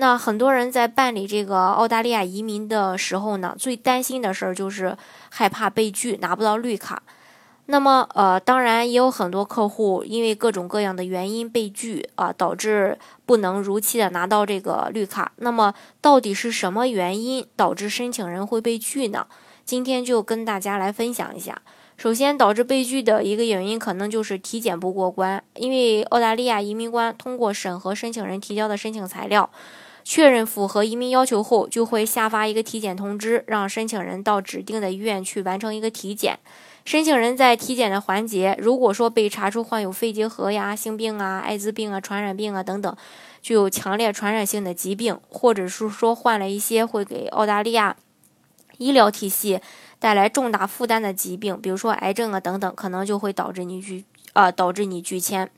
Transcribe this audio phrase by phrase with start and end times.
[0.00, 4.96] 那很多人在办理这个澳大利亚移民的时候呢，最担心的事儿就是
[5.28, 7.02] 害怕被拒，拿不到绿卡。
[7.66, 15.32] 那么，呃，当然也有很多客户因为各种各样的原因被拒啊，导致不能如期的拿到这个绿卡。
[15.36, 19.26] 那么，到底是什么原因导致申请人会被拒呢？
[19.66, 21.60] 今天就跟大家来分享一下。
[21.98, 29.50] 首先，导致被拒的一个原因可能就是体检不过关，因为澳大利亚移民官通过审核申请人提交的申请材料，
[30.02, 36.38] 确认符合移民要求后，就会下发一个体检通知，让申请人到指定的医院去完成一个体检。
[36.84, 42.96] 申请人在体检的环节，如果说被查出患有肺结核呀、性病啊、艾滋病啊、传染病啊等等，
[43.42, 47.96] 具有强烈传染性的疾病，或者是说患了一些会给澳大利亚
[48.78, 49.60] 医疗体系。
[49.98, 55.50] 带来重大负担的疾病，比如说癌症啊等等，可能就会导致你拒啊导致你拒签。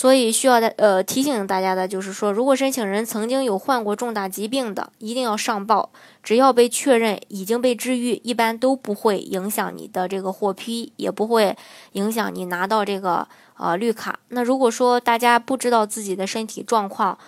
[0.00, 5.90] 所以需要的呃提醒大家的就是说，如果申请人曾经有患过重大疾病的，一定要上报。
[6.22, 11.54] 只要被确认已经被治愈，一般都不会影响你的这个获批，也不会
[11.92, 13.28] 影响你拿到这个
[13.58, 14.18] 呃绿卡。
[14.28, 17.18] 那如果说大家不知道自己的身体状况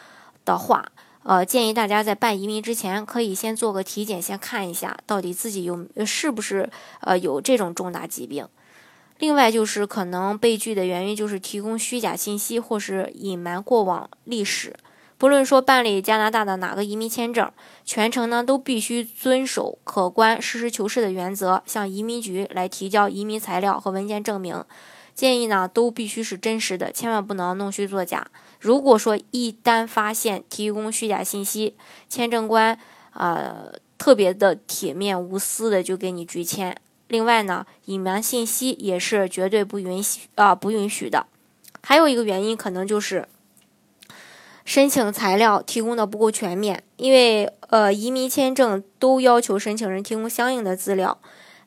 [0.47, 0.83] 的话，
[1.25, 6.71] 呃，建议大家在办移民之前，可以先做个体检，先看一下到底自己有是不是
[7.03, 8.49] 呃有这种重大疾病。
[9.19, 14.75] 另外就是可能被拒的原因就是提供虚假信息或是隐瞒过往历史。
[15.19, 17.49] 不论说办理加拿大的哪个移民签证，
[17.85, 24.65] 全程呢都必须遵守客观、实事求是的原则，向移民局来提交移民材料和文件证明。
[25.15, 28.27] 建议呢都必须是真实的，千万不能弄虚作假。
[28.59, 31.77] 如果说一旦发现提供虚假信息，
[32.09, 32.77] 签证官
[33.13, 33.67] 啊
[33.99, 36.77] 特别的铁面无私的就给你拒签。
[37.09, 41.27] 另外呢，隐瞒信息也是绝对不允许啊不允许的。
[41.83, 43.29] 还有一个原因可能就是
[44.65, 51.19] 申请材料提供的不够全面，因为呃移民签证都要求申请人提供相应的资料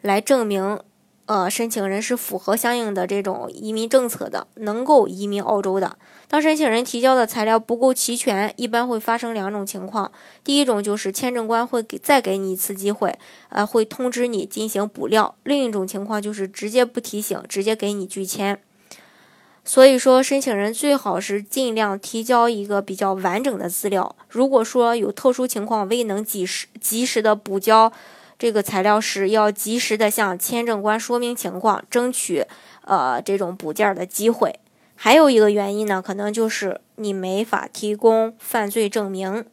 [0.01, 0.79] 来证明。
[1.27, 5.97] 呃，申请人是符合相应的这种移民政策的，能够移民澳洲的。
[6.27, 10.11] 当申请人提交的材料不够齐全，一般会发生两种情况：
[10.43, 13.17] 第一种就是签证官会给再给你一次机会，
[13.49, 18.61] 呃，会通知你进行补料；另一种情况就是直接不提醒，直接给你拒签。
[19.63, 24.15] 所以说，申请人最好是尽量提交一个比较完整的资料。
[24.29, 27.91] 如果说有特殊情况未能及时及时的补交。
[28.37, 32.45] 这个材料时要及时的向签证官说明情况，争取
[32.83, 34.59] 呃这种补件的机会。
[34.95, 39.45] 还有一个原因呢，可能就是你没法提供犯罪证明。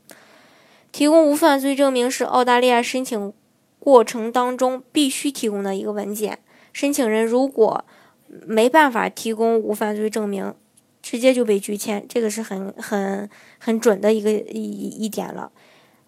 [0.92, 3.32] 提供无犯罪证明是澳大利亚申请
[3.78, 6.38] 过程当中必须提供的一个文件。
[6.72, 7.84] 申请人如果
[8.28, 10.54] 没办法提供无犯罪证明，
[11.02, 13.28] 直接就被拒签，这个是很很
[13.58, 15.50] 很准的一个一一点了。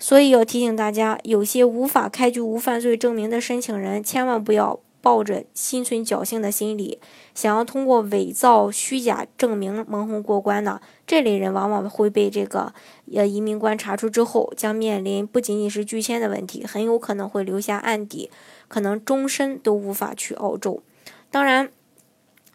[0.04, 6.98] 所以要提醒大家，有些无法开具无犯罪证明的申请人，千万不要抱着心存侥幸的心理，
[7.34, 12.74] 想要通过伪造虚假证明蒙混过关呢这类人，往往会被这个
[13.14, 18.30] 呃移民官查出之后，将面临不仅仅是拒签的问题，很有可能会留下案底，
[18.68, 20.82] 可能终身都无法去澳洲。
[21.30, 21.70] 当然，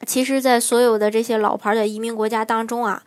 [0.05, 3.01] 其实，在所有的这些老牌的移民国家当中啊。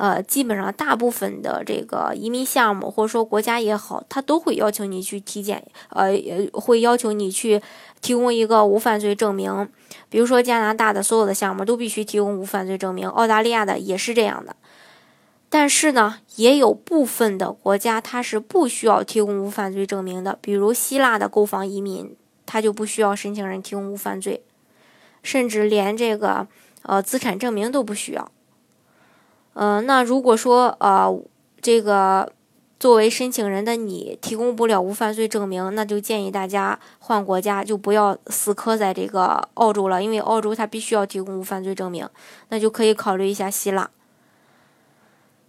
[0.00, 6.12] 呃，基本上大部分的这个移民项目，或者说国家也好，他都会要求你去体检，呃，
[6.52, 7.60] 会要求你去
[8.00, 9.68] 提供一个无犯罪证明。
[10.08, 14.54] 比如说加拿大的所有的项目都必须提供无犯罪证明，澳大利亚的也是这样的。
[15.50, 22.14] 但是呢，也有部分的国家它是不需要提供无犯罪证明的，比如希腊的购房移民，
[22.46, 24.44] 他就不需要申请人提供无犯罪，
[25.24, 26.46] 甚至连这个
[26.82, 28.30] 呃资产证明都不需要。
[29.58, 31.12] 呃，那如果说呃，
[31.60, 32.32] 这个
[32.78, 42.08] 作为申请人的你提供不了无犯罪证明，那就建议大家换国家，就不要死磕在这个澳洲了，因为澳洲它必须要提供无犯罪证明，
[42.50, 43.90] 那就可以考虑一下希腊。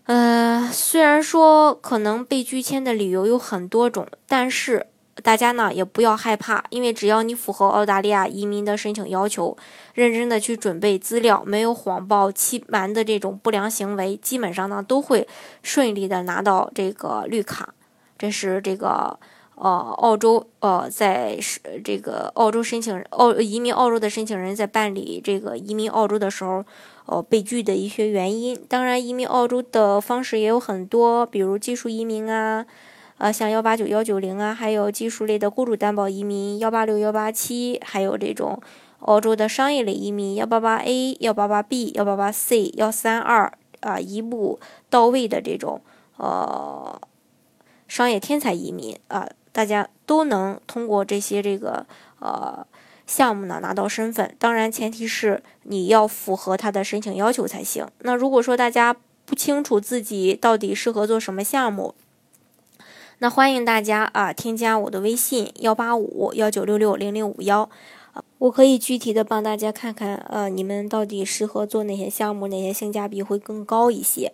[0.06, 4.88] 呃，虽然说可能被拒签的理由有很多种，但是。
[5.21, 9.57] 大家呢也不要害怕，因为只要你符合澳大利亚移民的申请要求，
[9.94, 15.27] 认真的去准备资料，没有谎报、欺瞒的这种不良行为，基本上呢都会
[15.63, 17.74] 顺利的拿到这个绿卡。
[18.18, 19.18] 这是这个
[19.56, 26.63] 呃，澳洲呃，在是这个澳洲申请澳移民澳洲的申请人在办理这个移民澳洲的时候，
[27.06, 28.57] 呃，被拒的一些原因。
[28.69, 32.65] 当然，移民澳洲的方式也有很多，比如技术移民啊，
[33.19, 38.60] 呃，像幺八九幺九零啊，还有技术类的雇主担保移民幺八六幺八七，还有这种
[39.01, 45.81] 澳洲的商业类移民幺八八 A、幺八八 B、幺八八 C、幺三二啊，一步到位的这种
[46.18, 47.00] 呃。
[47.89, 51.88] 商业天才移民啊，大家都能通过这些这个
[52.19, 52.63] 呃
[53.07, 54.36] 项目呢拿到身份。
[54.38, 57.88] 当然，前提是你要符合他的申请要求才行。
[58.01, 58.95] 那如果说大家
[59.25, 61.95] 不清楚自己到底适合做什么项目，
[63.21, 67.69] 那欢迎大家啊添加我的微信幺八五幺九六六零零五幺，
[68.38, 74.31] 我可以具体的帮大家看看呃你们到底适合做哪些项目，哪些性价比会更高一些。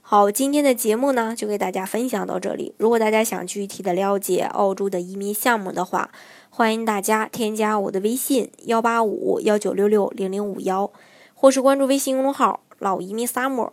[0.00, 2.72] 好，今天的节目呢，就给大家分享到这里。
[2.78, 6.12] 如果大家想具体的了解澳洲的移民项目的话，
[6.48, 10.88] 欢迎大家添加我的微信幺八五幺九六六零零五幺，
[11.34, 13.72] 或是关注微信公众号“老移民 summer”，